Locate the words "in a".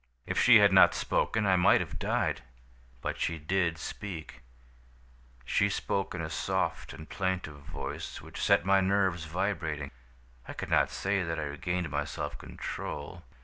6.15-6.29